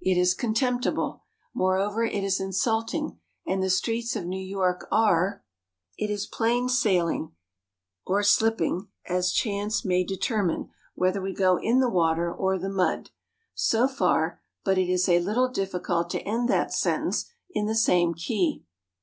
It 0.00 0.16
is 0.18 0.32
contemptible. 0.32 1.24
Moreover, 1.52 2.02
it 2.02 2.24
is 2.24 2.40
insulting, 2.40 3.18
and 3.46 3.62
the 3.62 3.68
streets 3.68 4.16
of 4.16 4.24
New 4.24 4.42
York 4.42 4.88
are 4.90 5.44
It 5.98 6.08
is 6.08 6.24
plain 6.26 6.70
sailing 6.70 7.32
or 8.06 8.22
slipping, 8.22 8.88
as 9.04 9.30
chance 9.30 9.84
may 9.84 10.04
determine 10.04 10.70
whether 10.94 11.20
we 11.20 11.34
go 11.34 11.58
in 11.58 11.80
the 11.80 11.90
water 11.90 12.32
or 12.32 12.58
the 12.58 12.70
mud 12.70 13.10
so 13.52 13.86
far, 13.86 14.40
but 14.64 14.78
it 14.78 14.88
is 14.88 15.06
a 15.06 15.20
little 15.20 15.50
difficult 15.50 16.08
to 16.12 16.22
end 16.22 16.48
that 16.48 16.72
sentence 16.72 17.26
in 17.50 17.66
the 17.66 17.76
same 17.76 18.14
key. 18.14 18.64